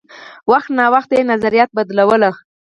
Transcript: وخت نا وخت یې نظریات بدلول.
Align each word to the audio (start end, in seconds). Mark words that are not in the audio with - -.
وخت 0.51 0.69
نا 0.77 0.85
وخت 0.93 1.09
یې 1.15 1.21
نظریات 1.31 1.69
بدلول. 1.77 2.23